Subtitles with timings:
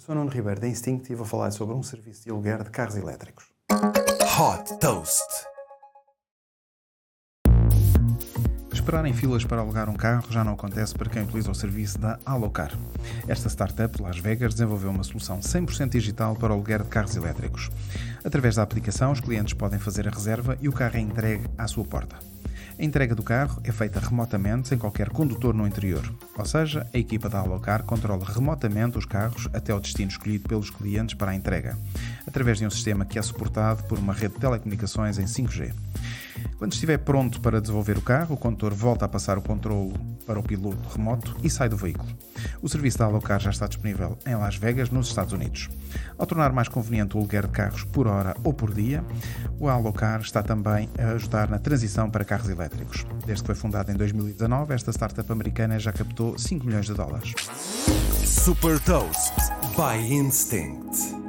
[0.00, 2.70] Eu sou Nuno Ribeiro da Instinct e vou falar sobre um serviço de aluguer de
[2.70, 3.44] carros elétricos.
[3.70, 5.20] Hot Toast.
[8.72, 11.98] Esperar em filas para alugar um carro já não acontece para quem utiliza o serviço
[11.98, 12.72] da Alocar.
[13.28, 17.14] Esta startup de Las Vegas desenvolveu uma solução 100% digital para o aluguer de carros
[17.14, 17.68] elétricos.
[18.24, 21.68] Através da aplicação, os clientes podem fazer a reserva e o carro é entregue à
[21.68, 22.16] sua porta.
[22.78, 26.10] A entrega do carro é feita remotamente, sem qualquer condutor no interior.
[26.40, 30.70] Ou seja, a equipa da Alocar controla remotamente os carros até o destino escolhido pelos
[30.70, 31.76] clientes para a entrega,
[32.26, 35.74] através de um sistema que é suportado por uma rede de telecomunicações em 5G.
[36.58, 39.94] Quando estiver pronto para desenvolver o carro, o condutor volta a passar o controle
[40.26, 42.08] para o piloto remoto e sai do veículo.
[42.62, 45.68] O serviço da Alocar já está disponível em Las Vegas, nos Estados Unidos.
[46.18, 49.04] Ao tornar mais conveniente o aluguer de carros por hora ou por dia,
[49.58, 53.06] o Alocar está também a ajudar na transição para carros elétricos.
[53.26, 57.34] Desde que foi fundada em 2019, esta startup americana já captou 5 milhões de dólares.
[58.24, 59.34] Super Toast
[59.76, 61.19] by Instinct.